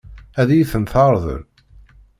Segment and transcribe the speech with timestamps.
[0.39, 1.41] Ad iyi-ten-teṛḍel?